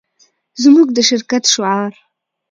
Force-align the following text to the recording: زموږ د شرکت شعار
زموږ 0.61 0.87
د 0.93 0.97
شرکت 1.09 1.43
شعار 1.53 1.91